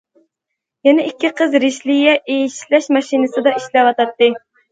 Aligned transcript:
يەنە 0.87 1.03
ئىككى 1.09 1.29
قىز 1.41 1.57
رېشىلىيە 1.65 2.15
ئىشلەش 2.37 2.89
ماشىنىسىدا 2.97 3.55
ئىشلەۋاتاتتى. 3.61 4.31